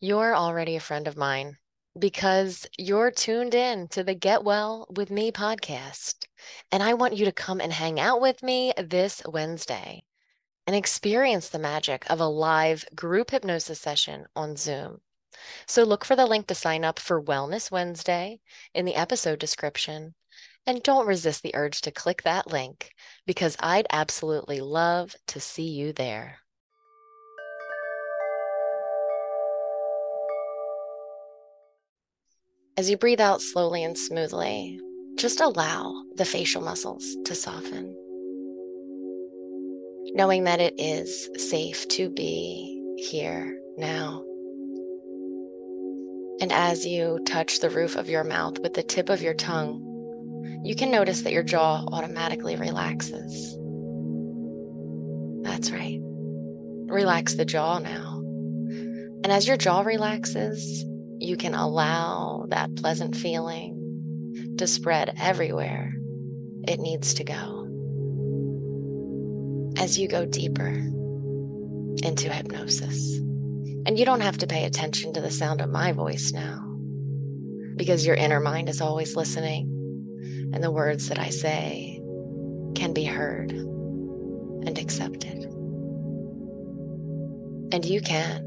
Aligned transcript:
You're 0.00 0.36
already 0.36 0.76
a 0.76 0.80
friend 0.80 1.08
of 1.08 1.16
mine 1.16 1.56
because 1.98 2.66
you're 2.76 3.10
tuned 3.10 3.54
in 3.54 3.88
to 3.88 4.04
the 4.04 4.14
Get 4.14 4.44
Well 4.44 4.86
with 4.94 5.10
Me 5.10 5.32
podcast. 5.32 6.26
And 6.70 6.82
I 6.82 6.92
want 6.92 7.16
you 7.16 7.24
to 7.24 7.32
come 7.32 7.62
and 7.62 7.72
hang 7.72 7.98
out 7.98 8.20
with 8.20 8.42
me 8.42 8.74
this 8.76 9.22
Wednesday 9.26 10.02
and 10.66 10.76
experience 10.76 11.48
the 11.48 11.58
magic 11.58 12.04
of 12.10 12.20
a 12.20 12.26
live 12.26 12.84
group 12.94 13.30
hypnosis 13.30 13.80
session 13.80 14.26
on 14.36 14.56
Zoom. 14.56 14.98
So 15.66 15.82
look 15.82 16.04
for 16.04 16.14
the 16.14 16.26
link 16.26 16.46
to 16.48 16.54
sign 16.54 16.84
up 16.84 16.98
for 16.98 17.22
Wellness 17.22 17.70
Wednesday 17.70 18.40
in 18.74 18.84
the 18.84 18.96
episode 18.96 19.38
description. 19.38 20.14
And 20.66 20.82
don't 20.82 21.06
resist 21.06 21.42
the 21.42 21.54
urge 21.54 21.80
to 21.80 21.90
click 21.90 22.22
that 22.24 22.48
link 22.48 22.90
because 23.24 23.56
I'd 23.60 23.86
absolutely 23.90 24.60
love 24.60 25.16
to 25.28 25.40
see 25.40 25.70
you 25.70 25.94
there. 25.94 26.40
As 32.78 32.90
you 32.90 32.98
breathe 32.98 33.22
out 33.22 33.40
slowly 33.40 33.82
and 33.84 33.96
smoothly, 33.96 34.78
just 35.16 35.40
allow 35.40 35.94
the 36.16 36.26
facial 36.26 36.60
muscles 36.60 37.16
to 37.24 37.34
soften. 37.34 37.96
Knowing 40.12 40.44
that 40.44 40.60
it 40.60 40.74
is 40.76 41.30
safe 41.38 41.88
to 41.88 42.10
be 42.10 42.82
here 42.98 43.58
now. 43.78 44.22
And 46.42 46.52
as 46.52 46.84
you 46.84 47.18
touch 47.24 47.60
the 47.60 47.70
roof 47.70 47.96
of 47.96 48.10
your 48.10 48.24
mouth 48.24 48.58
with 48.58 48.74
the 48.74 48.82
tip 48.82 49.08
of 49.08 49.22
your 49.22 49.32
tongue, 49.32 49.80
you 50.62 50.76
can 50.76 50.90
notice 50.90 51.22
that 51.22 51.32
your 51.32 51.42
jaw 51.42 51.82
automatically 51.90 52.56
relaxes. 52.56 53.56
That's 55.42 55.70
right. 55.70 55.98
Relax 56.92 57.36
the 57.36 57.46
jaw 57.46 57.78
now. 57.78 58.18
And 59.24 59.28
as 59.28 59.48
your 59.48 59.56
jaw 59.56 59.80
relaxes, 59.80 60.84
you 61.18 61.36
can 61.36 61.54
allow 61.54 62.46
that 62.48 62.74
pleasant 62.76 63.16
feeling 63.16 64.54
to 64.58 64.66
spread 64.66 65.14
everywhere 65.18 65.94
it 66.66 66.80
needs 66.80 67.14
to 67.14 67.24
go. 67.24 67.62
As 69.78 69.98
you 69.98 70.08
go 70.08 70.24
deeper 70.24 70.68
into 72.02 72.32
hypnosis. 72.32 73.18
And 73.86 73.98
you 73.98 74.04
don't 74.04 74.20
have 74.20 74.38
to 74.38 74.46
pay 74.46 74.64
attention 74.64 75.12
to 75.12 75.20
the 75.20 75.30
sound 75.30 75.60
of 75.60 75.70
my 75.70 75.92
voice 75.92 76.32
now, 76.32 76.60
because 77.76 78.04
your 78.04 78.16
inner 78.16 78.40
mind 78.40 78.68
is 78.68 78.80
always 78.80 79.14
listening, 79.14 79.70
and 80.52 80.62
the 80.62 80.72
words 80.72 81.08
that 81.08 81.20
I 81.20 81.30
say 81.30 82.02
can 82.74 82.92
be 82.92 83.04
heard 83.04 83.52
and 83.52 84.76
accepted. 84.76 85.44
And 87.72 87.84
you 87.84 88.00
can 88.00 88.44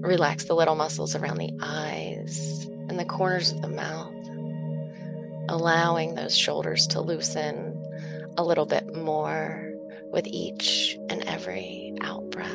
Relax 0.00 0.44
the 0.44 0.54
little 0.54 0.74
muscles 0.74 1.14
around 1.14 1.36
the 1.36 1.52
eyes 1.60 2.66
and 2.88 2.98
the 2.98 3.04
corners 3.04 3.52
of 3.52 3.60
the 3.60 3.68
mouth, 3.68 4.14
allowing 5.50 6.14
those 6.14 6.36
shoulders 6.36 6.86
to 6.86 7.02
loosen 7.02 7.76
a 8.38 8.42
little 8.42 8.64
bit 8.64 8.94
more 8.94 9.70
with 10.10 10.26
each 10.26 10.98
and 11.10 11.22
every 11.24 11.94
out 12.00 12.30
breath. 12.30 12.48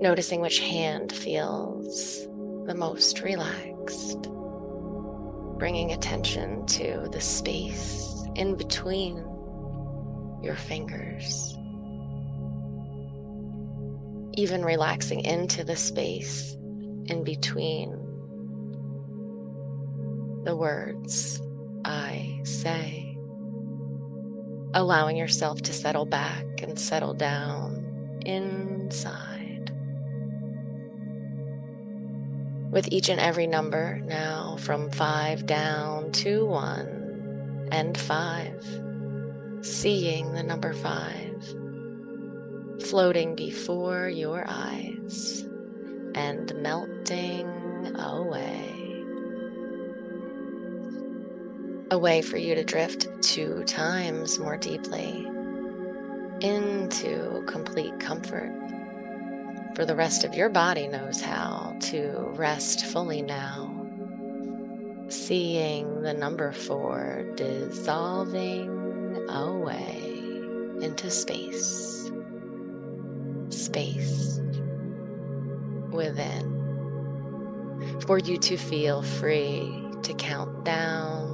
Noticing 0.00 0.40
which 0.40 0.60
hand 0.60 1.12
feels 1.12 2.26
the 2.66 2.74
most 2.76 3.20
relaxed, 3.20 4.28
bringing 5.58 5.90
attention 5.90 6.64
to 6.66 7.08
the 7.10 7.20
space 7.20 8.24
in 8.36 8.54
between 8.56 9.16
your 10.40 10.54
fingers 10.56 11.58
even 14.34 14.64
relaxing 14.64 15.24
into 15.24 15.64
the 15.64 15.76
space 15.76 16.56
in 17.06 17.22
between 17.24 17.90
the 20.44 20.56
words 20.56 21.40
I 21.84 22.40
say. 22.44 23.16
Allowing 24.74 25.16
yourself 25.16 25.60
to 25.62 25.72
settle 25.72 26.06
back 26.06 26.62
and 26.62 26.78
settle 26.78 27.14
down 27.14 28.20
inside. 28.24 29.70
With 32.70 32.88
each 32.90 33.10
and 33.10 33.20
every 33.20 33.46
number 33.46 34.00
now 34.06 34.56
from 34.58 34.90
five 34.90 35.44
down 35.44 36.10
to 36.12 36.46
one 36.46 37.68
and 37.70 37.98
five, 37.98 38.64
seeing 39.60 40.32
the 40.32 40.42
number 40.42 40.72
five 40.72 41.54
floating 42.92 43.34
before 43.34 44.06
your 44.06 44.44
eyes 44.46 45.46
and 46.14 46.54
melting 46.56 47.48
away. 47.96 49.02
A 51.90 51.98
way 51.98 52.20
for 52.20 52.36
you 52.36 52.54
to 52.54 52.62
drift 52.62 53.08
two 53.22 53.64
times 53.64 54.38
more 54.38 54.58
deeply 54.58 55.26
into 56.42 57.42
complete 57.46 57.98
comfort. 57.98 58.52
For 59.74 59.86
the 59.86 59.96
rest 59.96 60.24
of 60.24 60.34
your 60.34 60.50
body 60.50 60.86
knows 60.86 61.22
how 61.22 61.74
to 61.92 62.12
rest 62.34 62.84
fully 62.84 63.22
now. 63.22 63.74
Seeing 65.08 66.02
the 66.02 66.12
number 66.12 66.52
four 66.52 67.24
dissolving 67.36 68.68
away 69.30 69.96
into 70.82 71.10
space 71.10 72.01
space 73.72 74.38
within 75.90 76.46
for 78.06 78.18
you 78.18 78.36
to 78.36 78.58
feel 78.58 79.00
free 79.02 79.82
to 80.02 80.12
count 80.14 80.62
down 80.64 81.30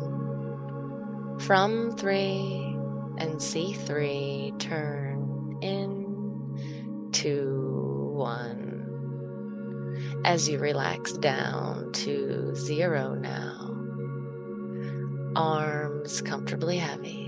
from 1.41 1.97
three 1.97 2.77
and 3.19 3.43
see 3.43 3.73
three 3.73 4.53
turn 4.61 5.59
in 5.63 7.11
to 7.13 8.13
one. 8.15 8.67
As 10.25 10.49
you 10.49 10.61
relax 10.61 11.15
down 11.15 11.91
to 11.93 12.55
zero 12.55 13.15
now 13.15 13.75
arms 15.35 16.23
comfortably 16.23 16.79
heavy 16.79 17.25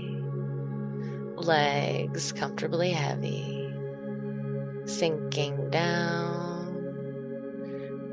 legs 1.35 2.31
comfortably 2.31 2.91
heavy 2.91 3.60
sinking 4.97 5.69
down, 5.69 6.75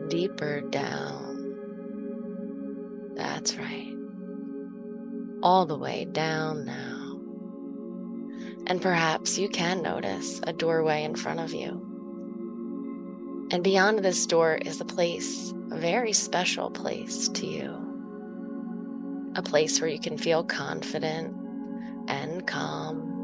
deeper 0.09 0.61
down. 0.62 1.55
That's 3.15 3.56
right. 3.56 3.94
All 5.43 5.67
the 5.67 5.77
way 5.77 6.05
down 6.05 6.65
now. 6.65 7.21
And 8.67 8.81
perhaps 8.81 9.38
you 9.38 9.49
can 9.49 9.83
notice 9.83 10.41
a 10.44 10.53
doorway 10.53 11.03
in 11.03 11.17
front 11.17 11.41
of 11.41 11.53
you. 11.53 11.84
And 13.50 13.65
beyond 13.65 13.99
this 14.00 14.27
door 14.27 14.56
is 14.56 14.81
a 14.81 14.84
place, 14.84 15.53
a 15.72 15.78
very 15.78 16.12
special 16.12 16.71
place 16.71 17.28
to 17.31 17.47
you. 17.47 17.75
A 19.37 19.43
place 19.43 19.81
where 19.81 19.91
you 19.91 19.99
can 19.99 20.17
feel 20.19 20.44
confident 20.44 21.34
and 22.09 22.47
calm 22.47 23.18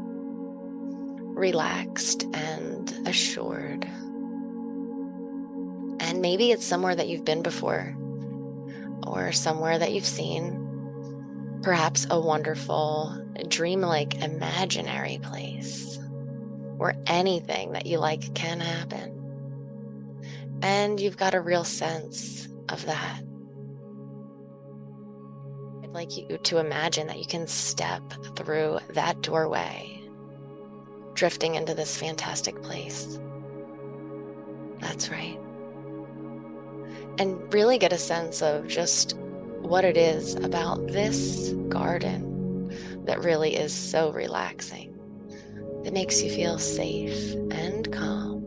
relaxed 1.35 2.23
and 2.33 3.07
assured. 3.07 3.85
And 5.99 6.21
maybe 6.21 6.51
it's 6.51 6.65
somewhere 6.65 6.95
that 6.95 7.09
you've 7.09 7.25
been 7.25 7.41
before, 7.41 7.95
or 9.05 9.31
somewhere 9.31 9.77
that 9.77 9.91
you've 9.91 10.05
seen, 10.05 11.59
perhaps 11.61 12.07
a 12.09 12.19
wonderful, 12.19 13.21
dreamlike, 13.49 14.23
imaginary 14.23 15.19
place 15.21 15.99
where 16.77 16.95
anything 17.07 17.73
that 17.73 17.85
you 17.85 17.97
like 17.97 18.33
can 18.33 18.59
happen. 18.59 19.11
And 20.61 20.99
you've 20.99 21.17
got 21.17 21.33
a 21.33 21.41
real 21.41 21.63
sense 21.63 22.47
of 22.69 22.85
that. 22.85 23.21
I'd 25.83 25.93
like 25.93 26.15
you 26.17 26.37
to 26.37 26.59
imagine 26.59 27.07
that 27.07 27.19
you 27.19 27.25
can 27.25 27.47
step 27.47 28.01
through 28.35 28.79
that 28.93 29.21
doorway 29.21 29.94
drifting 31.15 31.55
into 31.55 31.73
this 31.73 31.97
fantastic 31.97 32.61
place. 32.61 33.19
That's 34.79 35.09
right. 35.09 35.39
And 37.17 37.51
really 37.53 37.77
get 37.77 37.93
a 37.93 37.97
sense 37.97 38.41
of 38.41 38.67
just 38.67 39.17
what 39.61 39.83
it 39.83 39.97
is 39.97 40.35
about 40.35 40.87
this 40.87 41.53
garden 41.69 42.69
that 43.05 43.23
really 43.23 43.55
is 43.55 43.73
so 43.73 44.11
relaxing, 44.11 44.93
that 45.83 45.93
makes 45.93 46.21
you 46.21 46.29
feel 46.29 46.59
safe 46.59 47.33
and 47.51 47.91
calm. 47.91 48.43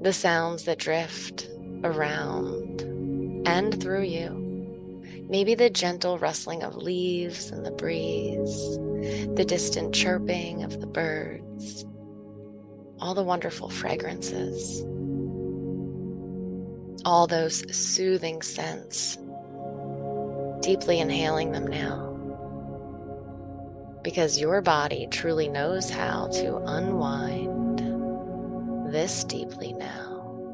The 0.00 0.12
sounds 0.12 0.64
that 0.64 0.78
drift 0.78 1.48
around 1.84 2.80
and 3.46 3.80
through 3.80 4.02
you. 4.02 4.51
Maybe 5.32 5.56
the 5.56 5.70
gentle 5.70 6.18
rustling 6.18 6.62
of 6.62 6.76
leaves 6.76 7.50
and 7.50 7.66
the 7.66 7.72
breeze 7.72 8.78
the 9.34 9.44
distant 9.44 9.94
chirping 9.94 10.62
of 10.62 10.80
the 10.80 10.86
birds, 10.86 11.84
all 13.00 13.14
the 13.14 13.24
wonderful 13.24 13.68
fragrances. 13.68 14.84
all 17.04 17.26
those 17.26 17.64
soothing 17.74 18.42
scents, 18.42 19.18
deeply 20.60 21.00
inhaling 21.00 21.52
them 21.52 21.66
now. 21.66 22.10
Because 24.04 24.40
your 24.40 24.62
body 24.62 25.08
truly 25.10 25.48
knows 25.48 25.90
how 25.90 26.28
to 26.28 26.56
unwind 26.58 27.80
this 28.92 29.24
deeply 29.24 29.72
now. 29.74 30.46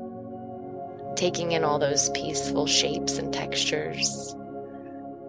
Taking 1.17 1.53
in 1.53 1.65
all 1.65 1.79
those 1.79 2.11
peaceful 2.11 2.67
shapes 2.67 3.19
and 3.19 3.33
textures, 3.33 4.35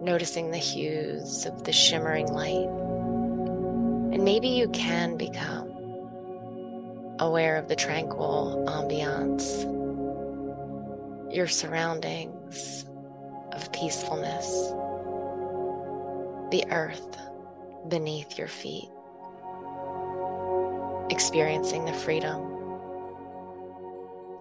noticing 0.00 0.50
the 0.50 0.58
hues 0.58 1.46
of 1.46 1.64
the 1.64 1.72
shimmering 1.72 2.28
light. 2.28 2.68
And 4.12 4.24
maybe 4.24 4.48
you 4.48 4.68
can 4.70 5.16
become 5.16 5.68
aware 7.18 7.56
of 7.56 7.68
the 7.68 7.76
tranquil 7.76 8.64
ambiance, 8.66 9.64
your 11.34 11.46
surroundings 11.46 12.86
of 13.52 13.70
peacefulness, 13.72 14.46
the 16.50 16.64
earth 16.70 17.18
beneath 17.88 18.38
your 18.38 18.48
feet, 18.48 18.88
experiencing 21.10 21.84
the 21.84 21.92
freedom 21.92 22.46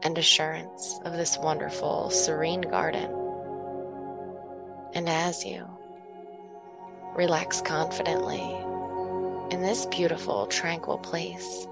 and 0.03 0.17
assurance 0.17 0.99
of 1.03 1.13
this 1.13 1.37
wonderful, 1.37 2.09
serene 2.09 2.61
garden. 2.61 3.28
And 4.99 5.07
as 5.07 5.45
you 5.45 5.65
relax 7.15 7.61
confidently 7.61 8.43
in 9.49 9.61
this 9.61 9.85
beautiful, 9.87 10.45
tranquil 10.47 10.97
place, 10.97 11.67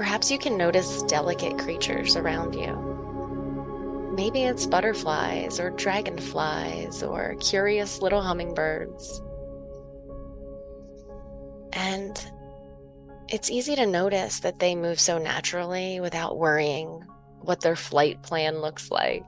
Perhaps 0.00 0.30
you 0.30 0.38
can 0.38 0.56
notice 0.56 1.02
delicate 1.02 1.58
creatures 1.58 2.16
around 2.16 2.54
you. 2.54 4.12
Maybe 4.16 4.44
it's 4.44 4.64
butterflies 4.64 5.60
or 5.60 5.70
dragonflies 5.72 7.02
or 7.02 7.34
curious 7.40 8.00
little 8.00 8.22
hummingbirds. 8.22 9.20
And 11.74 12.18
it's 13.28 13.50
easy 13.50 13.76
to 13.76 13.84
notice 13.84 14.40
that 14.40 14.58
they 14.58 14.74
move 14.74 14.98
so 14.98 15.18
naturally 15.18 16.00
without 16.00 16.38
worrying 16.38 17.04
what 17.40 17.60
their 17.60 17.76
flight 17.76 18.22
plan 18.22 18.62
looks 18.62 18.90
like. 18.90 19.24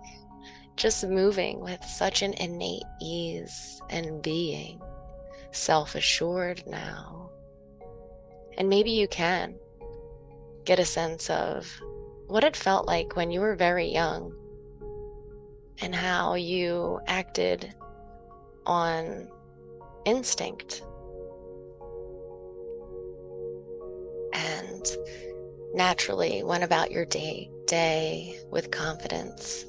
Just 0.76 1.06
moving 1.06 1.60
with 1.60 1.84
such 1.84 2.22
an 2.22 2.34
innate 2.34 2.82
ease 3.00 3.80
and 3.90 4.22
being 4.22 4.80
self 5.52 5.94
assured 5.94 6.62
now. 6.66 7.30
And 8.56 8.69
maybe 8.69 8.90
you 8.90 9.08
can 9.08 9.56
get 10.64 10.78
a 10.78 10.84
sense 10.84 11.30
of 11.30 11.66
what 12.26 12.44
it 12.44 12.56
felt 12.56 12.86
like 12.86 13.16
when 13.16 13.30
you 13.30 13.40
were 13.40 13.54
very 13.54 13.88
young 13.88 14.34
and 15.80 15.94
how 15.94 16.34
you 16.34 17.00
acted 17.06 17.74
on 18.66 19.28
instinct 20.04 20.82
and 24.32 24.86
naturally 25.74 26.42
went 26.42 26.64
about 26.64 26.90
your 26.90 27.04
day 27.04 27.50
day 27.66 28.38
with 28.50 28.70
confidence 28.70 29.66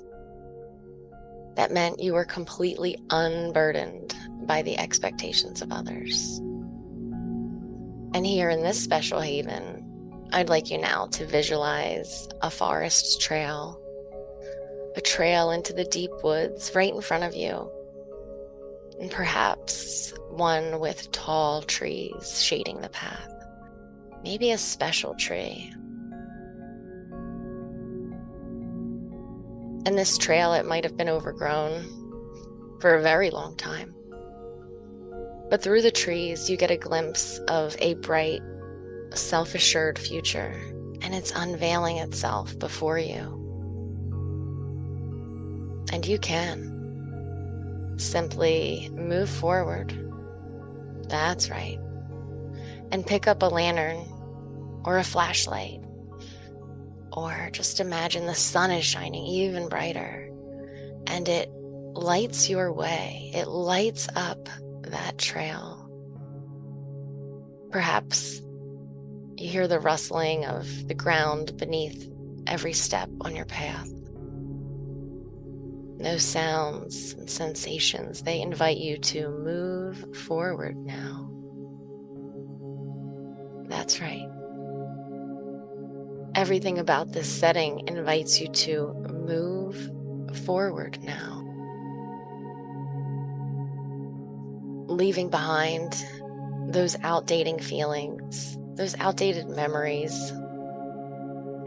that 1.55 1.71
meant 1.71 1.99
you 1.99 2.13
were 2.13 2.25
completely 2.25 2.97
unburdened 3.09 4.15
by 4.45 4.61
the 4.61 4.77
expectations 4.77 5.61
of 5.61 5.71
others 5.71 6.39
and 8.13 8.25
here 8.25 8.49
in 8.49 8.61
this 8.61 8.81
special 8.81 9.19
haven 9.19 9.83
I'd 10.33 10.49
like 10.49 10.71
you 10.71 10.79
now 10.79 11.05
to 11.11 11.27
visualize 11.27 12.27
a 12.41 12.49
forest 12.49 13.21
trail, 13.21 13.79
a 14.95 15.01
trail 15.01 15.51
into 15.51 15.73
the 15.73 15.83
deep 15.83 16.09
woods 16.23 16.71
right 16.73 16.91
in 16.91 17.01
front 17.01 17.23
of 17.23 17.35
you, 17.35 17.69
and 18.99 19.11
perhaps 19.11 20.11
one 20.31 20.79
with 20.79 21.11
tall 21.11 21.61
trees 21.61 22.41
shading 22.41 22.81
the 22.81 22.89
path. 22.89 23.31
Maybe 24.23 24.49
a 24.49 24.57
special 24.57 25.13
tree. 25.19 25.71
And 29.85 29.97
this 29.97 30.17
trail, 30.17 30.53
it 30.53 30.65
might 30.65 30.85
have 30.85 30.95
been 30.95 31.09
overgrown 31.09 32.79
for 32.79 32.95
a 32.95 33.01
very 33.01 33.29
long 33.29 33.55
time. 33.55 33.93
But 35.49 35.61
through 35.61 35.81
the 35.81 35.91
trees, 35.91 36.49
you 36.49 36.57
get 36.57 36.71
a 36.71 36.77
glimpse 36.77 37.37
of 37.47 37.75
a 37.79 37.95
bright 37.95 38.41
self 39.13 39.53
assured 39.53 39.99
future, 39.99 40.59
and 41.01 41.13
it's 41.13 41.31
unveiling 41.35 41.97
itself 41.97 42.57
before 42.57 42.97
you. 42.97 43.39
And 45.91 46.07
you 46.07 46.17
can 46.17 47.93
simply 47.97 48.89
move 48.93 49.29
forward. 49.29 49.93
That's 51.09 51.49
right. 51.49 51.79
And 52.91 53.05
pick 53.05 53.27
up 53.27 53.43
a 53.43 53.47
lantern 53.47 54.07
or 54.85 54.97
a 54.97 55.03
flashlight. 55.03 55.82
Or 57.15 57.49
just 57.51 57.79
imagine 57.79 58.25
the 58.25 58.35
sun 58.35 58.71
is 58.71 58.83
shining 58.83 59.23
even 59.23 59.69
brighter 59.69 60.31
and 61.07 61.29
it 61.29 61.49
lights 61.93 62.49
your 62.49 62.73
way. 62.73 63.31
It 63.35 63.47
lights 63.47 64.07
up 64.15 64.49
that 64.81 65.19
trail. 65.19 65.79
Perhaps 67.71 68.41
you 69.37 69.49
hear 69.49 69.67
the 69.67 69.79
rustling 69.79 70.45
of 70.45 70.87
the 70.87 70.93
ground 70.95 71.55
beneath 71.57 72.09
every 72.47 72.73
step 72.73 73.09
on 73.21 73.35
your 73.35 73.45
path. 73.45 73.89
Those 75.99 76.23
sounds 76.23 77.13
and 77.13 77.29
sensations, 77.29 78.23
they 78.23 78.41
invite 78.41 78.77
you 78.77 78.97
to 78.97 79.29
move 79.29 80.17
forward 80.17 80.75
now. 80.77 81.29
That's 83.69 84.01
right. 84.01 84.27
Everything 86.35 86.79
about 86.79 87.11
this 87.11 87.27
setting 87.27 87.87
invites 87.87 88.41
you 88.41 88.47
to 88.47 88.93
move 89.09 89.91
forward 90.45 91.01
now. 91.03 91.39
Leaving 94.87 95.29
behind 95.29 95.93
those 96.69 96.95
outdating 96.97 97.61
feelings 97.61 98.57
those 98.75 98.95
outdated 98.99 99.47
memories 99.49 100.33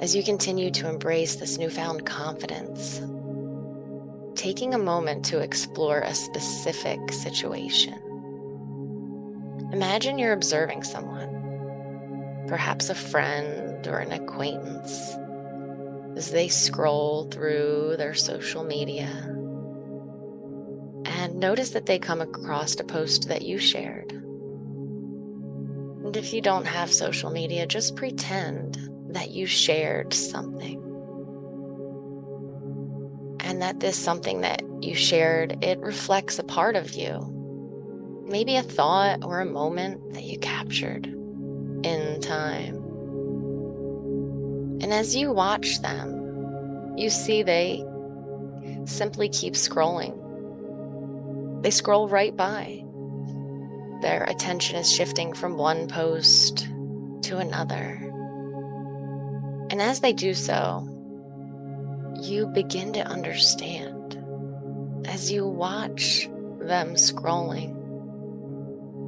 as 0.00 0.14
you 0.14 0.22
continue 0.22 0.70
to 0.70 0.88
embrace 0.88 1.36
this 1.36 1.56
newfound 1.56 2.04
confidence. 2.04 3.00
Taking 4.34 4.74
a 4.74 4.78
moment 4.78 5.24
to 5.26 5.38
explore 5.38 6.00
a 6.00 6.14
specific 6.14 7.12
situation. 7.12 7.98
Imagine 9.72 10.18
you're 10.18 10.32
observing 10.32 10.82
someone, 10.82 11.25
perhaps 12.48 12.90
a 12.90 12.94
friend 12.94 13.86
or 13.86 13.98
an 13.98 14.12
acquaintance, 14.12 15.16
as 16.16 16.30
they 16.30 16.48
scroll 16.48 17.24
through 17.30 17.94
their 17.98 18.14
social 18.14 18.64
media. 18.64 19.08
And 21.04 21.36
notice 21.36 21.70
that 21.70 21.86
they 21.86 21.98
come 21.98 22.20
across 22.20 22.78
a 22.80 22.84
post 22.84 23.28
that 23.28 23.42
you 23.42 23.58
shared 23.58 24.16
and 26.06 26.16
if 26.16 26.32
you 26.32 26.40
don't 26.40 26.68
have 26.68 26.92
social 26.92 27.32
media, 27.32 27.66
just 27.66 27.96
pretend 27.96 28.78
that 29.08 29.32
you 29.32 29.44
shared 29.44 30.14
something. 30.14 30.80
And 33.40 33.60
that 33.60 33.80
this 33.80 33.98
something 33.98 34.42
that 34.42 34.62
you 34.80 34.94
shared, 34.94 35.64
it 35.64 35.80
reflects 35.80 36.38
a 36.38 36.44
part 36.44 36.76
of 36.76 36.94
you. 36.94 38.24
Maybe 38.24 38.54
a 38.54 38.62
thought 38.62 39.24
or 39.24 39.40
a 39.40 39.46
moment 39.46 40.14
that 40.14 40.22
you 40.22 40.38
captured 40.38 41.12
in 41.86 42.20
time. 42.20 42.74
And 44.82 44.92
as 44.92 45.14
you 45.14 45.30
watch 45.30 45.80
them, 45.80 46.94
you 46.96 47.10
see 47.10 47.42
they 47.42 47.84
simply 48.86 49.28
keep 49.28 49.54
scrolling. 49.54 50.22
They 51.62 51.70
scroll 51.70 52.08
right 52.08 52.36
by. 52.36 52.84
Their 54.02 54.24
attention 54.24 54.76
is 54.76 54.92
shifting 54.92 55.32
from 55.32 55.56
one 55.56 55.86
post 55.86 56.68
to 57.22 57.38
another. 57.38 58.02
And 59.70 59.80
as 59.80 60.00
they 60.00 60.12
do 60.12 60.34
so, 60.34 60.86
you 62.20 62.46
begin 62.48 62.92
to 62.94 63.06
understand 63.06 64.18
as 65.06 65.30
you 65.30 65.46
watch 65.46 66.28
them 66.58 66.94
scrolling 66.94 67.74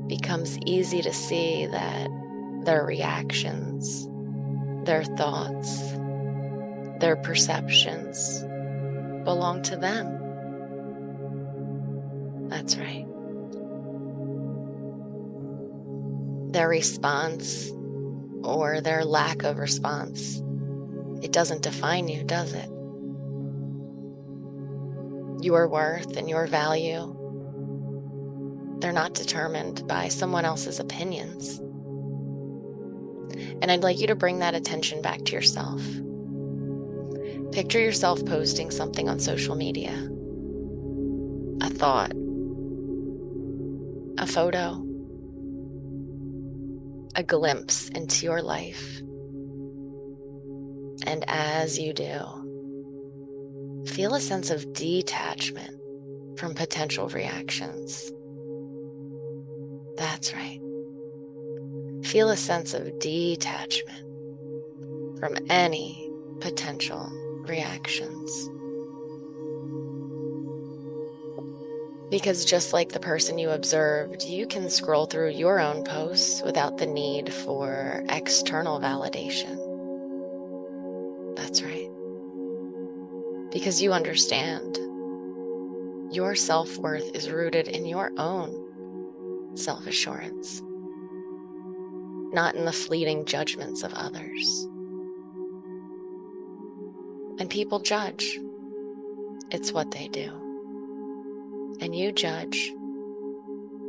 it 0.05 0.09
becomes 0.09 0.59
easy 0.65 1.03
to 1.03 1.13
see 1.13 1.67
that 1.67 2.09
their 2.69 2.85
reactions, 2.85 4.07
their 4.85 5.03
thoughts, 5.03 5.93
their 7.01 7.17
perceptions 7.17 8.43
belong 9.25 9.63
to 9.63 9.75
them. 9.75 10.07
That's 12.51 12.77
right. 12.77 13.07
their 16.51 16.69
response 16.69 17.71
or 18.43 18.81
their 18.83 19.05
lack 19.05 19.45
of 19.45 19.59
response. 19.59 20.43
It 21.23 21.33
doesn't 21.33 21.63
define 21.63 22.09
you, 22.09 22.23
does 22.25 22.53
it? 22.53 22.69
your 25.41 25.69
worth 25.69 26.17
and 26.17 26.29
your 26.29 26.47
value. 26.47 27.15
They're 28.81 28.93
not 28.93 29.15
determined 29.15 29.87
by 29.87 30.09
someone 30.09 30.45
else's 30.45 30.81
opinions. 30.81 31.61
And 33.61 33.71
I'd 33.71 33.83
like 33.83 34.01
you 34.01 34.07
to 34.09 34.15
bring 34.15 34.39
that 34.39 34.55
attention 34.55 35.03
back 35.03 35.25
to 35.27 35.33
yourself. 35.33 35.83
Picture 37.53 37.81
yourself 37.81 38.25
posting 38.25 38.71
something 38.71 39.09
on 39.09 39.19
social 39.19 39.55
media 39.55 40.09
a 41.61 41.71
thought, 41.71 42.13
a 44.17 44.27
photo, 44.27 44.85
a 47.17 47.23
glimpse 47.25 47.89
into 47.89 48.27
your 48.27 48.43
life. 48.43 49.01
And 51.05 51.25
as 51.27 51.79
you 51.79 51.93
do, 51.93 53.85
feel 53.89 54.15
a 54.15 54.21
sense 54.21 54.51
of 54.51 54.73
detachment 54.73 55.81
from 56.39 56.55
potential 56.55 57.09
reactions. 57.09 58.13
That's 59.97 60.33
right. 60.33 60.61
Feel 62.09 62.31
a 62.31 62.39
sense 62.39 62.73
of 62.73 62.99
detachment 63.01 64.07
from 65.21 65.37
any 65.51 66.11
potential 66.41 67.07
reactions. 67.47 68.49
Because 72.11 72.47
just 72.47 72.73
like 72.73 72.89
the 72.89 72.99
person 72.99 73.37
you 73.37 73.51
observed, 73.51 74.23
you 74.23 74.47
can 74.47 74.71
scroll 74.71 75.05
through 75.05 75.33
your 75.33 75.61
own 75.61 75.85
posts 75.85 76.41
without 76.41 76.79
the 76.79 76.87
need 76.87 77.31
for 77.31 78.03
external 78.09 78.81
validation. 78.81 79.59
That's 81.37 81.63
right. 81.63 81.91
Because 83.51 83.83
you 83.83 83.93
understand 83.93 84.79
your 86.11 86.35
self 86.35 86.79
worth 86.79 87.15
is 87.15 87.31
rooted 87.31 87.69
in 87.69 87.85
your 87.85 88.13
own 88.17 89.53
self 89.59 89.87
assurance, 89.87 90.63
not 92.33 92.55
in 92.55 92.65
the 92.65 92.73
fleeting 92.73 93.25
judgments 93.25 93.83
of 93.83 93.93
others. 93.95 94.69
And 97.39 97.49
people 97.49 97.79
judge, 97.79 98.39
it's 99.51 99.73
what 99.73 99.91
they 99.91 100.09
do 100.09 100.49
and 101.81 101.95
you 101.95 102.13
judge 102.13 102.73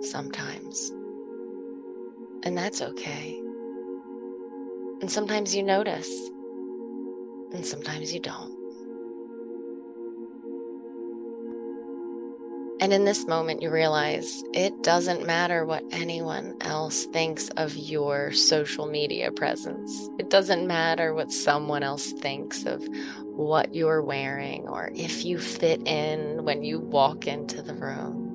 sometimes. 0.02 0.92
And 2.44 2.58
that's 2.58 2.82
okay. 2.82 3.40
And 5.02 5.12
sometimes 5.12 5.56
you 5.56 5.64
notice, 5.64 6.10
and 7.54 7.66
sometimes 7.66 8.14
you 8.14 8.20
don't. 8.20 8.59
And 12.82 12.94
in 12.94 13.04
this 13.04 13.28
moment, 13.28 13.62
you 13.62 13.70
realize 13.72 14.42
it 14.54 14.84
doesn't 14.84 15.26
matter 15.26 15.66
what 15.66 15.84
anyone 15.92 16.56
else 16.62 17.06
thinks 17.08 17.50
of 17.50 17.76
your 17.76 18.32
social 18.32 18.86
media 18.86 19.34
presence. 19.34 20.10
It 20.18 20.30
doesn't 20.30 20.66
matter 20.66 21.14
what 21.14 21.30
someone 21.30 21.84
else 21.84 22.14
thinks 22.14 22.66
of 22.66 22.88
what 23.26 23.76
you're 23.76 24.02
wearing 24.02 24.66
or 24.70 24.92
if 24.96 25.26
you 25.26 25.40
fit 25.40 25.86
in 25.86 26.46
when 26.46 26.64
you 26.64 26.80
walk 26.80 27.28
into 27.28 27.62
the 27.62 27.74
room. 27.74 28.28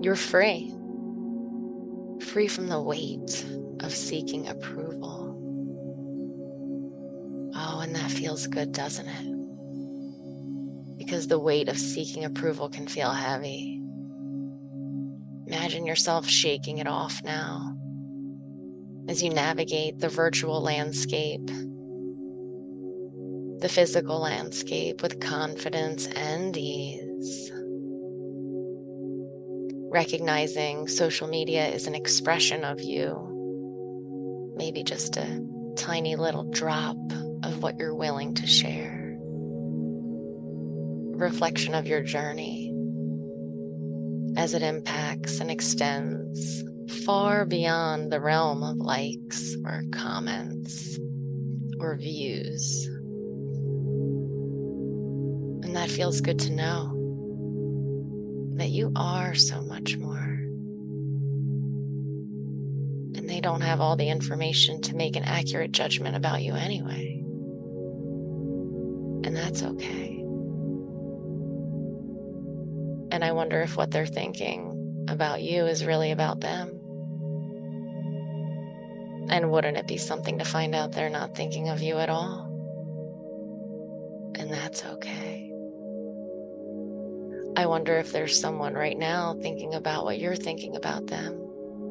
You're 0.00 0.14
free, 0.14 0.72
free 2.20 2.46
from 2.46 2.68
the 2.68 2.80
weight 2.80 3.44
of 3.80 3.92
seeking 3.92 4.46
approval. 4.46 5.32
Oh, 7.56 7.80
and 7.80 7.94
that 7.96 8.10
feels 8.10 8.46
good, 8.46 8.70
doesn't 8.70 9.08
it? 9.08 9.33
Because 11.04 11.28
the 11.28 11.38
weight 11.38 11.68
of 11.68 11.78
seeking 11.78 12.24
approval 12.24 12.68
can 12.68 12.86
feel 12.86 13.10
heavy. 13.10 13.80
Imagine 15.46 15.86
yourself 15.86 16.26
shaking 16.26 16.78
it 16.78 16.86
off 16.86 17.22
now 17.22 17.76
as 19.08 19.22
you 19.22 19.28
navigate 19.28 19.98
the 19.98 20.08
virtual 20.08 20.62
landscape, 20.62 21.46
the 23.60 23.68
physical 23.68 24.18
landscape 24.18 25.02
with 25.02 25.20
confidence 25.20 26.06
and 26.06 26.56
ease. 26.56 27.52
Recognizing 29.90 30.88
social 30.88 31.28
media 31.28 31.66
is 31.66 31.86
an 31.86 31.94
expression 31.94 32.64
of 32.64 32.80
you, 32.80 34.52
maybe 34.56 34.82
just 34.82 35.18
a 35.18 35.46
tiny 35.76 36.16
little 36.16 36.44
drop 36.44 36.96
of 37.42 37.62
what 37.62 37.76
you're 37.78 37.94
willing 37.94 38.34
to 38.34 38.46
share 38.46 38.93
reflection 41.14 41.74
of 41.74 41.86
your 41.86 42.02
journey 42.02 42.72
as 44.36 44.54
it 44.54 44.62
impacts 44.62 45.40
and 45.40 45.50
extends 45.50 46.64
far 47.04 47.44
beyond 47.44 48.10
the 48.10 48.20
realm 48.20 48.62
of 48.62 48.76
likes 48.78 49.56
or 49.64 49.82
comments 49.92 50.98
or 51.78 51.96
views. 51.96 52.86
And 55.64 55.76
that 55.76 55.90
feels 55.90 56.20
good 56.20 56.38
to 56.40 56.52
know 56.52 56.90
that 58.56 58.70
you 58.70 58.92
are 58.96 59.34
so 59.34 59.62
much 59.62 59.96
more. 59.96 60.16
And 63.16 63.28
they 63.28 63.40
don't 63.40 63.62
have 63.62 63.80
all 63.80 63.96
the 63.96 64.08
information 64.08 64.80
to 64.82 64.96
make 64.96 65.16
an 65.16 65.24
accurate 65.24 65.72
judgment 65.72 66.16
about 66.16 66.42
you 66.42 66.54
anyway. 66.54 67.22
And 69.24 69.36
that's 69.36 69.62
okay. 69.62 70.13
And 73.14 73.22
I 73.22 73.30
wonder 73.30 73.60
if 73.60 73.76
what 73.76 73.92
they're 73.92 74.06
thinking 74.06 75.06
about 75.08 75.40
you 75.40 75.66
is 75.66 75.86
really 75.86 76.10
about 76.10 76.40
them. 76.40 76.80
And 79.30 79.52
wouldn't 79.52 79.76
it 79.76 79.86
be 79.86 79.98
something 79.98 80.36
to 80.40 80.44
find 80.44 80.74
out 80.74 80.90
they're 80.90 81.08
not 81.08 81.36
thinking 81.36 81.68
of 81.68 81.80
you 81.80 81.98
at 81.98 82.08
all? 82.08 82.50
And 84.34 84.50
that's 84.50 84.84
okay. 84.84 85.52
I 87.56 87.66
wonder 87.66 87.96
if 87.98 88.10
there's 88.10 88.40
someone 88.40 88.74
right 88.74 88.98
now 88.98 89.36
thinking 89.40 89.74
about 89.74 90.04
what 90.04 90.18
you're 90.18 90.34
thinking 90.34 90.74
about 90.74 91.06
them, 91.06 91.34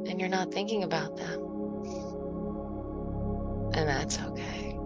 and 0.10 0.20
you're 0.20 0.28
not 0.28 0.54
thinking 0.54 0.84
about 0.84 1.16
them. 1.16 1.40
And 3.76 3.88
that's 3.88 4.20
okay. 4.20 4.78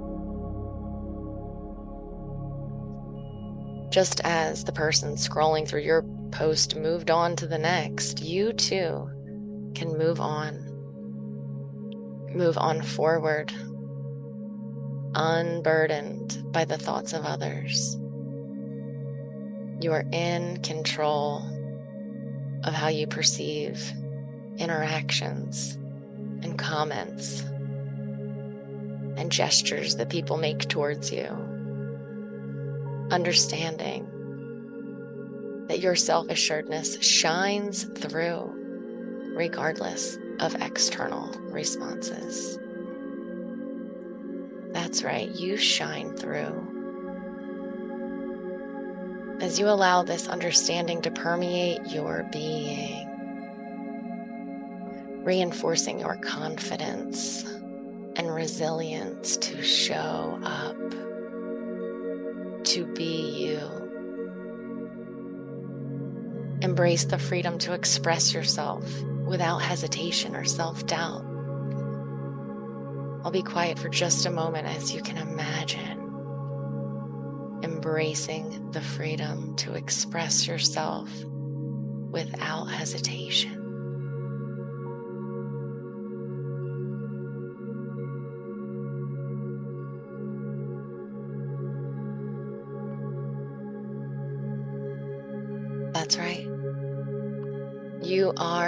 Just 3.89 4.21
as 4.23 4.65
the 4.65 4.71
person 4.71 5.15
scrolling 5.15 5.67
through 5.67 5.81
your 5.81 6.05
post 6.31 6.75
moved 6.75 7.09
on 7.09 7.35
to 7.37 7.47
the 7.47 7.57
next, 7.57 8.21
you 8.21 8.53
too 8.53 9.09
can 9.75 9.97
move 9.97 10.19
on. 10.19 10.63
Move 12.33 12.57
on 12.57 12.81
forward, 12.81 13.51
unburdened 15.15 16.43
by 16.51 16.65
the 16.65 16.77
thoughts 16.77 17.13
of 17.13 17.25
others. 17.25 17.97
You 19.79 19.93
are 19.93 20.05
in 20.11 20.61
control 20.61 21.43
of 22.63 22.73
how 22.73 22.87
you 22.87 23.07
perceive 23.07 23.81
interactions 24.57 25.77
and 26.43 26.57
comments 26.57 27.41
and 29.17 29.31
gestures 29.31 29.95
that 29.95 30.09
people 30.09 30.37
make 30.37 30.67
towards 30.67 31.11
you. 31.11 31.27
Understanding 33.11 34.07
that 35.67 35.79
your 35.79 35.95
self 35.95 36.29
assuredness 36.29 37.01
shines 37.03 37.83
through, 37.99 38.53
regardless 39.35 40.17
of 40.39 40.55
external 40.55 41.29
responses. 41.49 42.57
That's 44.71 45.03
right, 45.03 45.29
you 45.29 45.57
shine 45.57 46.15
through. 46.15 46.73
As 49.41 49.59
you 49.59 49.67
allow 49.67 50.03
this 50.03 50.27
understanding 50.27 51.01
to 51.03 51.11
permeate 51.11 51.85
your 51.87 52.27
being, 52.31 53.07
reinforcing 55.23 55.99
your 55.99 56.15
confidence 56.17 57.43
and 58.15 58.33
resilience 58.33 59.37
to 59.37 59.61
show 59.61 60.39
up, 60.43 60.75
to 62.63 62.85
be 62.95 63.45
you 63.45 63.86
Embrace 66.61 67.05
the 67.05 67.19
freedom 67.19 67.57
to 67.59 67.73
express 67.73 68.33
yourself 68.33 68.83
without 69.25 69.59
hesitation 69.59 70.35
or 70.35 70.43
self 70.43 70.85
doubt. 70.85 71.23
I'll 73.23 73.31
be 73.31 73.43
quiet 73.43 73.77
for 73.77 73.89
just 73.89 74.25
a 74.25 74.31
moment 74.31 74.67
as 74.67 74.93
you 74.93 75.01
can 75.01 75.17
imagine 75.17 75.97
embracing 77.63 78.71
the 78.71 78.81
freedom 78.81 79.55
to 79.57 79.73
express 79.73 80.47
yourself 80.47 81.09
without 82.11 82.65
hesitation. 82.65 83.56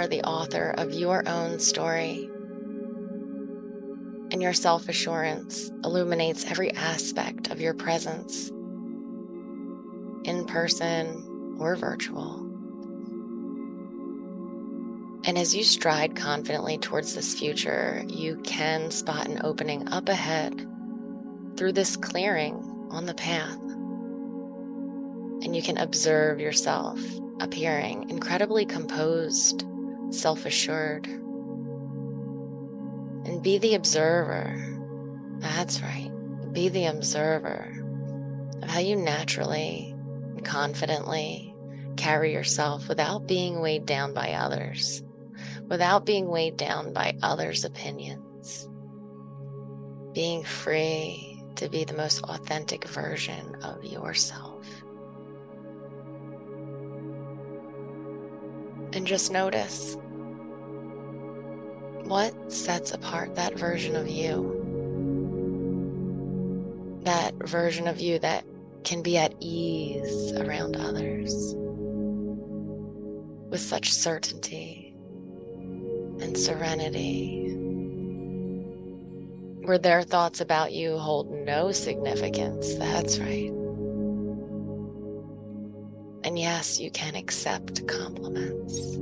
Are 0.00 0.08
the 0.08 0.22
author 0.22 0.74
of 0.78 0.94
your 0.94 1.28
own 1.28 1.60
story. 1.60 2.30
And 4.32 4.40
your 4.40 4.54
self 4.54 4.88
assurance 4.88 5.70
illuminates 5.84 6.46
every 6.46 6.72
aspect 6.72 7.50
of 7.50 7.60
your 7.60 7.74
presence, 7.74 8.48
in 10.24 10.46
person 10.46 11.58
or 11.60 11.76
virtual. 11.76 12.46
And 15.26 15.36
as 15.36 15.54
you 15.54 15.64
stride 15.64 16.16
confidently 16.16 16.78
towards 16.78 17.14
this 17.14 17.38
future, 17.38 18.02
you 18.08 18.36
can 18.36 18.90
spot 18.90 19.28
an 19.28 19.42
opening 19.44 19.86
up 19.90 20.08
ahead 20.08 20.66
through 21.58 21.72
this 21.72 21.94
clearing 21.98 22.54
on 22.90 23.04
the 23.04 23.12
path. 23.12 23.60
And 25.42 25.54
you 25.54 25.60
can 25.60 25.76
observe 25.76 26.40
yourself 26.40 26.98
appearing 27.40 28.08
incredibly 28.08 28.64
composed, 28.64 29.66
self 30.10 30.46
assured. 30.46 31.06
And 33.26 33.42
be 33.42 33.58
the 33.58 33.74
observer. 33.74 34.56
That's 35.38 35.82
right. 35.82 36.10
Be 36.52 36.68
the 36.68 36.86
observer 36.86 37.72
of 38.62 38.68
how 38.68 38.80
you 38.80 38.96
naturally 38.96 39.94
and 40.34 40.44
confidently 40.44 41.54
carry 41.96 42.32
yourself 42.32 42.88
without 42.88 43.26
being 43.26 43.60
weighed 43.60 43.86
down 43.86 44.14
by 44.14 44.32
others 44.32 45.02
without 45.70 46.04
being 46.04 46.28
weighed 46.28 46.56
down 46.56 46.92
by 46.92 47.16
others' 47.22 47.64
opinions, 47.64 48.68
being 50.12 50.42
free 50.42 51.42
to 51.54 51.68
be 51.68 51.84
the 51.84 51.94
most 51.94 52.22
authentic 52.24 52.86
version 52.88 53.54
of 53.62 53.84
yourself. 53.84 54.66
And 58.92 59.06
just 59.06 59.30
notice 59.30 59.96
what 62.04 62.52
sets 62.52 62.92
apart 62.92 63.36
that 63.36 63.56
version 63.56 63.94
of 63.94 64.08
you. 64.08 64.56
That 67.04 67.34
version 67.48 67.86
of 67.86 68.00
you 68.00 68.18
that 68.18 68.44
can 68.82 69.02
be 69.02 69.16
at 69.16 69.34
ease 69.40 70.32
around 70.32 70.76
others 70.76 71.54
with 73.48 73.60
such 73.60 73.92
certainty 73.92 74.94
and 76.20 76.36
serenity, 76.36 77.54
where 79.64 79.78
their 79.78 80.02
thoughts 80.02 80.40
about 80.40 80.72
you 80.72 80.98
hold 80.98 81.30
no 81.30 81.72
significance. 81.72 82.74
That's 82.74 83.18
right. 83.18 83.52
Yes, 86.40 86.80
you 86.80 86.90
can 86.90 87.16
accept 87.16 87.86
compliments. 87.86 88.94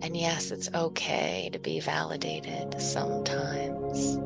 And 0.00 0.16
yes, 0.16 0.50
it's 0.50 0.70
okay 0.72 1.50
to 1.52 1.58
be 1.58 1.78
validated 1.78 2.80
sometimes. 2.80 4.16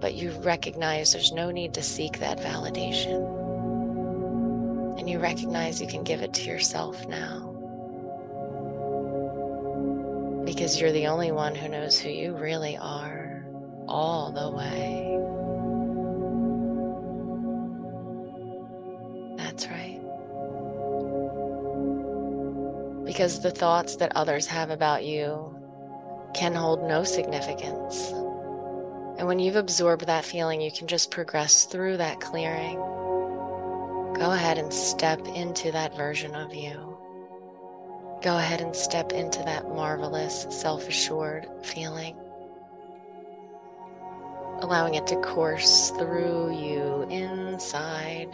But 0.00 0.14
you 0.14 0.30
recognize 0.42 1.12
there's 1.12 1.32
no 1.32 1.50
need 1.50 1.74
to 1.74 1.82
seek 1.82 2.20
that 2.20 2.38
validation. 2.38 3.26
And 5.00 5.10
you 5.10 5.18
recognize 5.18 5.80
you 5.82 5.88
can 5.88 6.04
give 6.04 6.22
it 6.22 6.32
to 6.34 6.44
yourself 6.44 7.04
now 7.08 7.40
because 10.44 10.80
you're 10.80 10.92
the 10.92 11.08
only 11.08 11.32
one 11.32 11.56
who 11.56 11.68
knows 11.68 11.98
who 11.98 12.08
you 12.08 12.36
really 12.36 12.76
are 12.76 13.44
all 13.88 14.30
the 14.30 14.48
way. 14.48 15.17
Because 23.18 23.40
the 23.40 23.50
thoughts 23.50 23.96
that 23.96 24.12
others 24.14 24.46
have 24.46 24.70
about 24.70 25.04
you 25.04 25.52
can 26.34 26.54
hold 26.54 26.84
no 26.84 27.02
significance. 27.02 28.12
And 29.18 29.26
when 29.26 29.40
you've 29.40 29.56
absorbed 29.56 30.06
that 30.06 30.24
feeling, 30.24 30.60
you 30.60 30.70
can 30.70 30.86
just 30.86 31.10
progress 31.10 31.64
through 31.64 31.96
that 31.96 32.20
clearing. 32.20 32.76
Go 34.14 34.30
ahead 34.30 34.56
and 34.56 34.72
step 34.72 35.26
into 35.26 35.72
that 35.72 35.96
version 35.96 36.36
of 36.36 36.54
you. 36.54 36.96
Go 38.22 38.38
ahead 38.38 38.60
and 38.60 38.76
step 38.76 39.10
into 39.10 39.42
that 39.42 39.66
marvelous, 39.66 40.46
self 40.50 40.86
assured 40.86 41.48
feeling, 41.64 42.16
allowing 44.60 44.94
it 44.94 45.08
to 45.08 45.16
course 45.16 45.90
through 45.98 46.56
you 46.56 47.02
inside, 47.10 48.28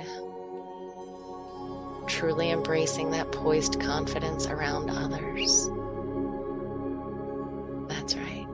truly 2.24 2.52
embracing 2.52 3.10
that 3.10 3.30
poised 3.32 3.78
confidence 3.78 4.46
around 4.46 4.88
others. 4.88 5.68
That's 7.86 8.16
right. 8.16 8.46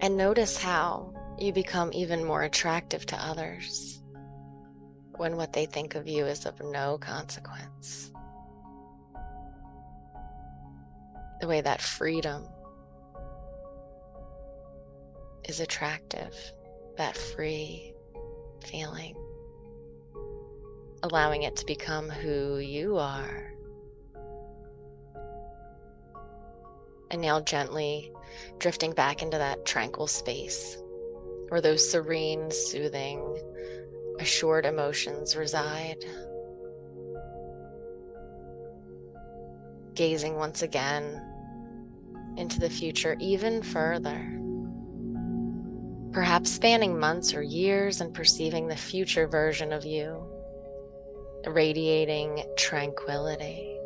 And 0.00 0.16
notice 0.16 0.56
how 0.56 1.12
you 1.38 1.52
become 1.52 1.90
even 1.92 2.24
more 2.24 2.44
attractive 2.44 3.04
to 3.04 3.16
others 3.22 4.00
when 5.18 5.36
what 5.36 5.52
they 5.52 5.66
think 5.66 5.94
of 5.94 6.08
you 6.08 6.24
is 6.24 6.46
of 6.46 6.58
no 6.62 6.96
consequence. 6.96 8.10
The 11.42 11.48
way 11.48 11.60
that 11.60 11.82
freedom 11.82 12.48
is 15.44 15.60
attractive, 15.60 16.34
that 16.96 17.14
free 17.14 17.92
feeling, 18.64 19.14
allowing 21.06 21.44
it 21.44 21.56
to 21.56 21.66
become 21.66 22.10
who 22.10 22.58
you 22.58 22.98
are. 22.98 23.52
And 27.10 27.22
now 27.22 27.40
gently 27.40 28.12
drifting 28.58 28.92
back 28.92 29.22
into 29.22 29.38
that 29.38 29.64
tranquil 29.64 30.08
space 30.08 30.76
where 31.48 31.60
those 31.60 31.88
serene, 31.88 32.50
soothing, 32.50 33.22
assured 34.18 34.66
emotions 34.66 35.36
reside. 35.36 36.04
Gazing 39.94 40.34
once 40.34 40.62
again 40.62 41.22
into 42.36 42.58
the 42.58 42.68
future 42.68 43.16
even 43.20 43.62
further. 43.62 44.32
Perhaps 46.12 46.50
spanning 46.50 46.98
months 46.98 47.34
or 47.34 47.42
years 47.42 48.00
and 48.00 48.12
perceiving 48.12 48.66
the 48.66 48.76
future 48.76 49.28
version 49.28 49.72
of 49.72 49.84
you, 49.84 50.26
radiating 51.46 52.44
tranquility. 52.56 53.78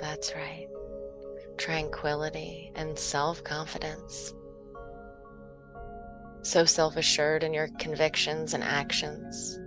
That's 0.00 0.34
right. 0.34 0.68
Tranquility 1.58 2.72
and 2.74 2.98
self 2.98 3.42
confidence 3.44 4.34
so 6.46 6.64
self 6.64 6.96
assured 6.96 7.42
in 7.42 7.52
your 7.52 7.68
convictions 7.80 8.54
and 8.54 8.62
actions. 8.62 9.58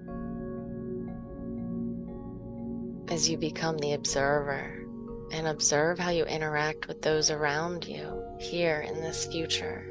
As 3.12 3.30
you 3.30 3.38
become 3.38 3.78
the 3.78 3.94
observer 3.94 4.86
and 5.34 5.48
observe 5.48 6.00
how 6.00 6.10
you 6.12 6.24
interact 6.24 6.88
with 6.88 7.02
those 7.02 7.32
around 7.32 7.86
you 7.86 8.24
here 8.40 8.80
in 8.80 9.02
this 9.02 9.26
future, 9.26 9.86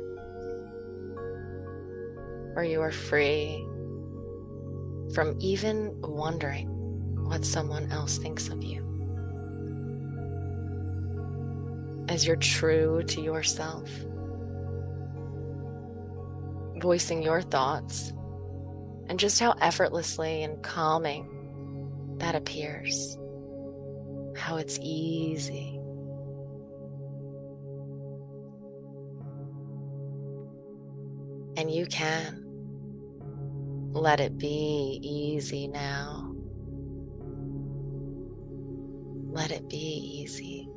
where 2.54 2.64
you 2.64 2.80
are 2.80 2.90
free 2.90 3.62
from 5.14 5.36
even 5.40 6.00
wondering 6.00 6.68
what 7.24 7.44
someone 7.44 7.90
else 7.90 8.18
thinks 8.18 8.48
of 8.48 8.62
you. 8.62 8.84
As 12.08 12.26
you're 12.26 12.36
true 12.36 13.02
to 13.04 13.20
yourself 13.20 13.88
voicing 16.80 17.22
your 17.22 17.42
thoughts 17.42 18.12
and 19.08 19.18
just 19.18 19.40
how 19.40 19.52
effortlessly 19.60 20.42
and 20.42 20.62
calming 20.62 22.16
that 22.18 22.34
appears, 22.34 23.18
how 24.36 24.56
it's 24.56 24.78
easy. 24.80 25.80
And 31.56 31.70
you 31.70 31.86
can 31.86 32.47
let 33.92 34.20
it 34.20 34.38
be 34.38 35.00
easy 35.02 35.68
now. 35.68 36.34
Let 39.30 39.50
it 39.50 39.68
be 39.68 39.76
easy. 39.76 40.68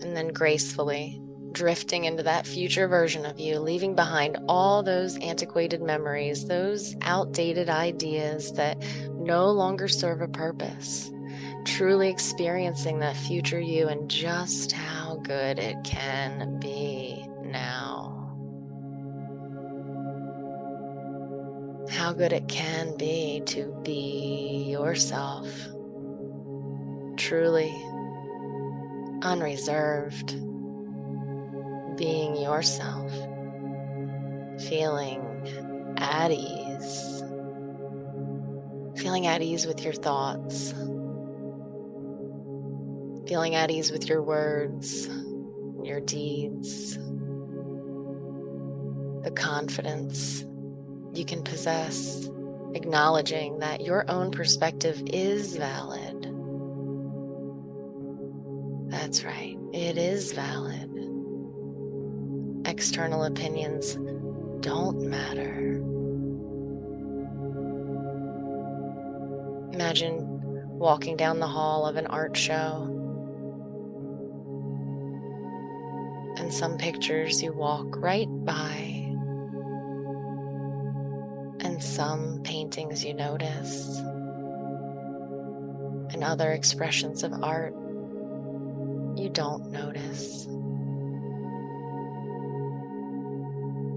And 0.00 0.16
then 0.16 0.28
gracefully 0.28 1.20
drifting 1.52 2.04
into 2.04 2.22
that 2.22 2.46
future 2.46 2.88
version 2.88 3.26
of 3.26 3.40
you, 3.40 3.58
leaving 3.58 3.94
behind 3.94 4.38
all 4.48 4.82
those 4.82 5.16
antiquated 5.18 5.82
memories, 5.82 6.46
those 6.46 6.94
outdated 7.02 7.68
ideas 7.68 8.52
that 8.52 8.82
no 9.12 9.46
longer 9.50 9.88
serve 9.88 10.20
a 10.20 10.28
purpose. 10.28 11.10
Truly 11.64 12.08
experiencing 12.08 13.00
that 13.00 13.16
future 13.16 13.60
you 13.60 13.88
and 13.88 14.08
just 14.08 14.72
how 14.72 15.16
good 15.22 15.58
it 15.58 15.82
can 15.84 16.58
be 16.58 17.28
now. 17.42 18.17
How 21.98 22.12
good 22.12 22.32
it 22.32 22.46
can 22.46 22.96
be 22.96 23.42
to 23.44 23.76
be 23.82 24.68
yourself, 24.70 25.48
truly 27.16 27.74
unreserved, 29.22 30.28
being 31.98 32.36
yourself, 32.36 33.10
feeling 34.68 35.20
at 35.96 36.30
ease, 36.30 37.24
feeling 38.96 39.26
at 39.26 39.42
ease 39.42 39.66
with 39.66 39.82
your 39.82 39.92
thoughts, 39.92 40.70
feeling 43.26 43.56
at 43.56 43.72
ease 43.72 43.90
with 43.90 44.08
your 44.08 44.22
words, 44.22 45.08
your 45.82 45.98
deeds, 45.98 46.96
the 49.24 49.32
confidence 49.34 50.44
you 51.14 51.24
can 51.24 51.42
possess, 51.42 52.28
acknowledging 52.74 53.58
that 53.58 53.80
your 53.80 54.08
own 54.10 54.30
perspective 54.30 55.02
is 55.06 55.56
valid. 55.56 56.34
That's 58.90 59.24
right, 59.24 59.56
it 59.72 59.98
is 59.98 60.32
valid. 60.32 60.90
External 62.66 63.24
opinions 63.24 63.98
don't 64.60 65.02
matter. 65.02 65.82
Imagine 69.72 70.26
walking 70.78 71.16
down 71.16 71.38
the 71.38 71.46
hall 71.46 71.86
of 71.86 71.96
an 71.96 72.06
art 72.08 72.36
show. 72.36 72.94
And 76.36 76.52
some 76.52 76.78
pictures 76.78 77.42
you 77.42 77.52
walk 77.52 77.86
right 77.96 78.28
by 78.44 78.97
some 81.98 82.40
paintings 82.44 83.04
you 83.04 83.12
notice, 83.12 83.98
and 86.12 86.22
other 86.22 86.52
expressions 86.52 87.24
of 87.24 87.32
art 87.42 87.74
you 89.16 89.28
don't 89.32 89.72
notice. 89.72 90.46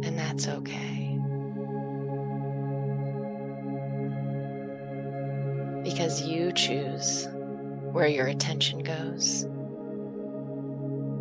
And 0.04 0.18
that's 0.18 0.48
okay. 0.48 1.16
Because 5.84 6.24
you 6.24 6.52
choose 6.54 7.28
where 7.92 8.08
your 8.08 8.26
attention 8.26 8.80
goes. 8.80 9.44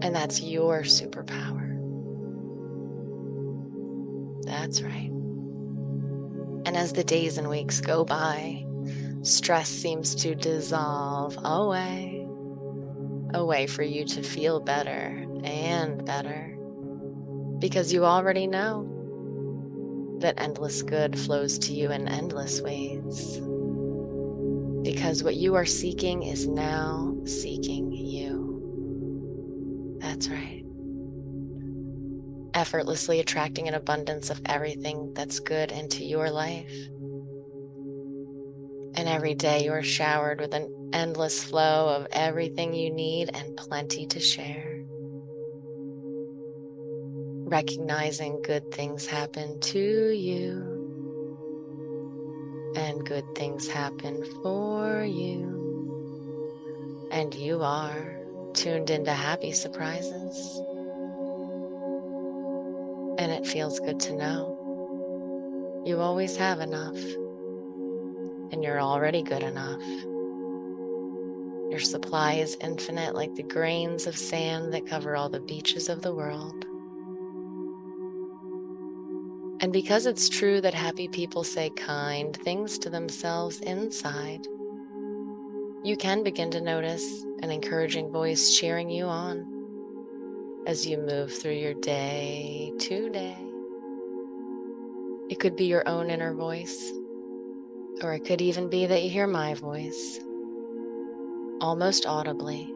And 0.00 0.16
that's 0.16 0.40
your 0.40 0.80
superpower. 0.84 1.76
That's 4.46 4.80
right. 4.80 5.10
And 6.70 6.76
as 6.76 6.92
the 6.92 7.02
days 7.02 7.36
and 7.36 7.50
weeks 7.50 7.80
go 7.80 8.04
by, 8.04 8.64
stress 9.22 9.68
seems 9.68 10.14
to 10.14 10.36
dissolve 10.36 11.36
away, 11.42 12.28
a 13.34 13.44
way 13.44 13.66
for 13.66 13.82
you 13.82 14.04
to 14.04 14.22
feel 14.22 14.60
better 14.60 15.26
and 15.42 16.04
better. 16.04 16.56
Because 17.58 17.92
you 17.92 18.04
already 18.04 18.46
know 18.46 18.86
that 20.20 20.40
endless 20.40 20.82
good 20.82 21.18
flows 21.18 21.58
to 21.58 21.72
you 21.72 21.90
in 21.90 22.06
endless 22.06 22.60
ways. 22.60 23.40
Because 24.84 25.24
what 25.24 25.34
you 25.34 25.56
are 25.56 25.66
seeking 25.66 26.22
is 26.22 26.46
now 26.46 27.16
seeking 27.24 27.90
you. 27.90 29.98
That's 29.98 30.28
right 30.28 30.59
effortlessly 32.54 33.20
attracting 33.20 33.68
an 33.68 33.74
abundance 33.74 34.30
of 34.30 34.40
everything 34.46 35.12
that's 35.14 35.40
good 35.40 35.72
into 35.72 36.04
your 36.04 36.30
life. 36.30 36.72
And 38.94 39.08
every 39.08 39.34
day 39.34 39.64
you 39.64 39.72
are 39.72 39.82
showered 39.82 40.40
with 40.40 40.52
an 40.54 40.90
endless 40.92 41.42
flow 41.42 41.88
of 41.88 42.06
everything 42.12 42.74
you 42.74 42.90
need 42.90 43.30
and 43.34 43.56
plenty 43.56 44.06
to 44.06 44.20
share. 44.20 44.84
Recognizing 47.46 48.42
good 48.42 48.72
things 48.72 49.06
happen 49.06 49.58
to 49.60 50.10
you 50.10 50.80
and 52.76 53.04
good 53.04 53.34
things 53.34 53.68
happen 53.68 54.24
for 54.42 55.04
you. 55.04 55.58
And 57.10 57.34
you 57.34 57.62
are 57.62 58.18
tuned 58.54 58.90
into 58.90 59.12
happy 59.12 59.52
surprises. 59.52 60.62
And 63.20 63.30
it 63.30 63.46
feels 63.46 63.78
good 63.78 64.00
to 64.00 64.14
know 64.14 64.56
you 65.84 66.00
always 66.00 66.36
have 66.36 66.60
enough, 66.60 66.96
and 68.50 68.64
you're 68.64 68.80
already 68.80 69.22
good 69.22 69.42
enough. 69.42 69.82
Your 71.70 71.80
supply 71.80 72.34
is 72.34 72.56
infinite, 72.62 73.14
like 73.14 73.34
the 73.34 73.42
grains 73.42 74.06
of 74.06 74.16
sand 74.16 74.72
that 74.72 74.86
cover 74.86 75.16
all 75.16 75.28
the 75.28 75.40
beaches 75.40 75.90
of 75.90 76.00
the 76.00 76.14
world. 76.14 76.64
And 79.60 79.70
because 79.70 80.06
it's 80.06 80.30
true 80.30 80.62
that 80.62 80.72
happy 80.72 81.06
people 81.06 81.44
say 81.44 81.68
kind 81.68 82.34
things 82.34 82.78
to 82.78 82.88
themselves 82.88 83.60
inside, 83.60 84.46
you 85.84 85.94
can 85.98 86.22
begin 86.22 86.50
to 86.52 86.60
notice 86.62 87.04
an 87.42 87.50
encouraging 87.50 88.10
voice 88.10 88.56
cheering 88.56 88.88
you 88.88 89.04
on 89.04 89.49
as 90.70 90.86
you 90.86 90.96
move 90.98 91.32
through 91.32 91.50
your 91.50 91.74
day 91.74 92.72
today. 92.78 93.36
It 95.28 95.40
could 95.40 95.56
be 95.56 95.64
your 95.64 95.82
own 95.88 96.10
inner 96.10 96.32
voice, 96.32 96.92
or 98.04 98.14
it 98.14 98.24
could 98.24 98.40
even 98.40 98.70
be 98.70 98.86
that 98.86 99.02
you 99.02 99.10
hear 99.10 99.26
my 99.26 99.54
voice 99.54 100.20
almost 101.60 102.06
audibly 102.06 102.72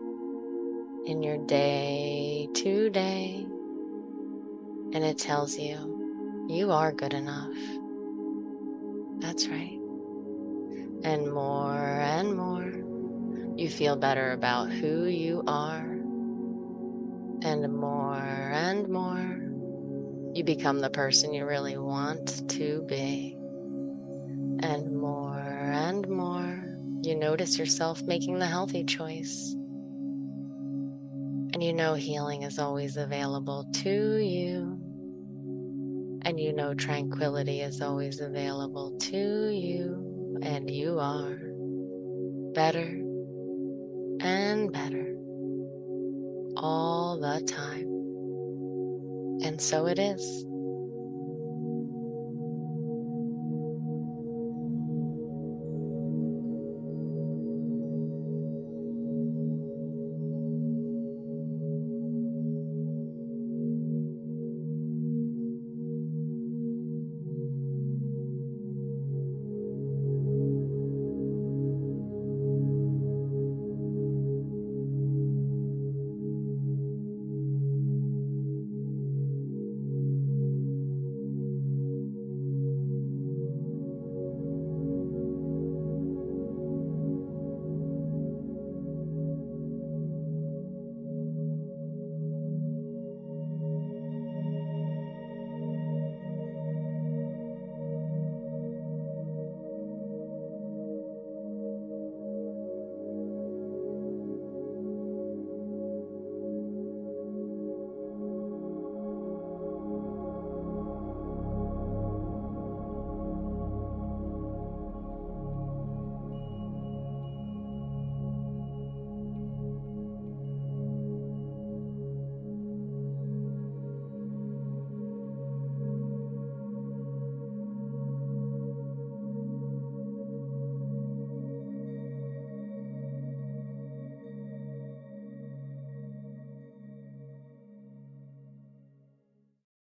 in 1.06 1.22
your 1.22 1.38
day 1.46 2.48
to 2.54 2.90
day, 2.90 3.46
and 4.92 5.04
it 5.04 5.16
tells 5.16 5.56
you 5.56 6.46
you 6.48 6.72
are 6.72 6.90
good 6.90 7.14
enough. 7.14 7.56
That's 9.20 9.46
right. 9.46 9.78
And 11.04 11.32
more 11.32 11.78
and 11.78 12.36
more, 12.36 13.54
you 13.56 13.70
feel 13.70 13.94
better 13.94 14.32
about 14.32 14.68
who 14.68 15.04
you 15.04 15.44
are 15.46 15.93
and 17.44 17.70
more 17.74 18.16
and 18.16 18.88
more, 18.88 19.40
you 20.34 20.42
become 20.42 20.80
the 20.80 20.88
person 20.88 21.34
you 21.34 21.46
really 21.46 21.76
want 21.76 22.48
to 22.50 22.82
be. 22.88 23.36
And 24.60 24.96
more 24.96 25.38
and 25.38 26.08
more, 26.08 26.64
you 27.02 27.14
notice 27.14 27.58
yourself 27.58 28.02
making 28.02 28.38
the 28.38 28.46
healthy 28.46 28.82
choice. 28.82 29.52
And 31.52 31.62
you 31.62 31.74
know 31.74 31.94
healing 31.94 32.42
is 32.42 32.58
always 32.58 32.96
available 32.96 33.66
to 33.74 34.16
you. 34.16 34.80
And 36.22 36.40
you 36.40 36.54
know 36.54 36.72
tranquility 36.72 37.60
is 37.60 37.82
always 37.82 38.20
available 38.20 38.96
to 38.98 39.50
you. 39.50 40.40
And 40.42 40.70
you 40.70 40.98
are 40.98 41.38
better 42.54 43.00
and 44.20 44.72
better 44.72 45.13
all 46.64 47.18
the 47.20 47.44
time. 47.44 47.88
And 49.46 49.60
so 49.60 49.86
it 49.86 49.98
is. 49.98 50.46